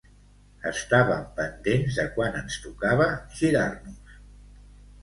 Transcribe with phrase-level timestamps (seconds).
[0.69, 3.09] Estàvem pendents de quan ens tocava
[3.43, 4.21] girar-nos.